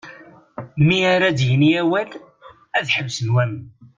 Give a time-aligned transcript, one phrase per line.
[0.85, 2.11] Mi ara d-yini awal,
[2.77, 3.63] ad ḥebsen waman.